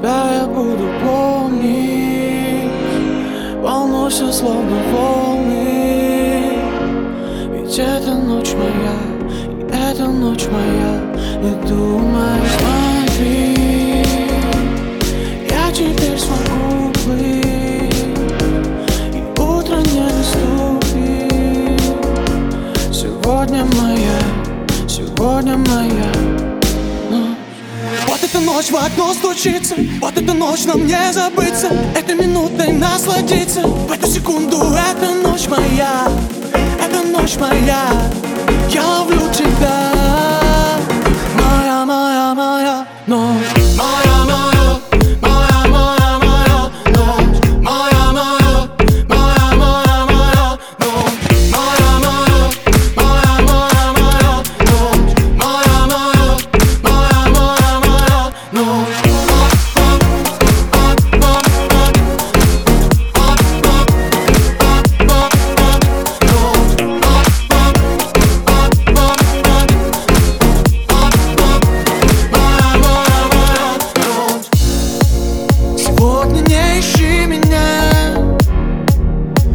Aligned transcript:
Тебя 0.00 0.32
я 0.32 0.46
буду 0.46 0.88
помнить. 1.04 2.70
Волнуйся, 3.60 4.32
словно 4.32 4.78
волны. 4.90 6.54
Ведь 7.52 7.78
это 7.78 8.14
ночь 8.14 8.54
моя, 8.54 8.96
и 9.58 9.64
эта 9.70 10.06
ночь 10.06 10.46
моя. 10.50 11.02
Не 11.42 11.50
думай, 11.68 12.40
смотри. 12.56 14.06
Я 15.50 15.70
теперь 15.70 16.18
смогу 16.18 16.90
плыть 17.04 17.94
И 19.12 19.22
утро 19.38 19.76
не 19.92 20.00
наступит. 20.00 21.82
Сегодня 22.90 23.66
моя, 23.76 24.18
сегодня 24.88 25.58
моя 25.58 26.29
ночь 28.60 28.70
в 28.70 28.76
окно 28.76 29.14
стучится 29.14 29.74
Вот 30.00 30.18
эта 30.18 30.34
ночь 30.34 30.64
нам 30.66 30.86
не 30.86 31.12
забыться 31.12 31.68
Этой 31.96 32.14
минутой 32.14 32.72
насладиться 32.72 33.62
В 33.62 33.90
эту 33.90 34.06
секунду 34.06 34.58
эта 34.58 35.14
ночь 35.26 35.48
моя 35.48 36.08
Эта 36.78 37.06
ночь 37.06 37.36
моя 37.36 37.88
Я 38.68 38.82
ловлю 38.82 39.32
тебя 39.32 39.92
Моя, 41.34 41.86
моя, 41.86 42.34
моя 42.34 42.86
ночь 43.06 43.69
Сегодня 76.20 76.40
не 76.48 76.80
ищи 76.80 77.24
меня. 77.24 78.14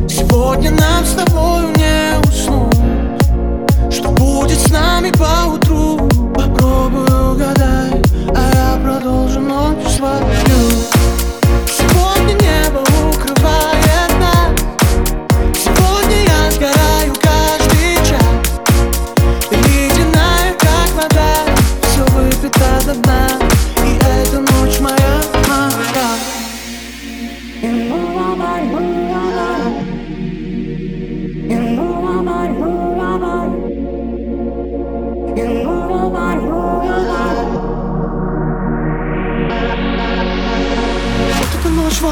Сегодня 0.09 0.71
нам 0.71 1.05
с 1.05 1.11
тобою 1.11 1.67
не 1.77 2.24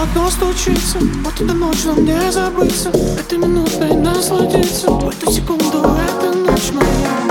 в 0.03 0.05
окно 0.05 0.29
стучится 0.29 0.97
эта 1.43 1.53
ночь 1.53 1.83
нам 1.85 2.03
не 2.03 2.31
забыться. 2.31 2.89
Этой 2.89 3.37
минутой 3.37 3.95
насладиться. 3.95 4.91
В 4.91 5.09
эту 5.09 5.31
секунду 5.31 5.65
Эта 5.65 6.37
ночь 6.37 6.71
моя 6.73 7.22